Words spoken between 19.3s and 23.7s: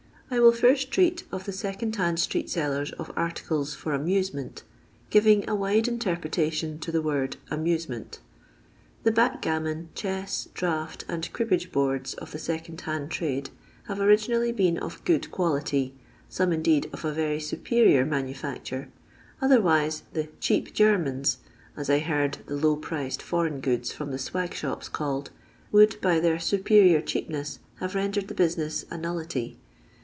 otherwise tlie" cheap Germans" (as I heard the low priced foreign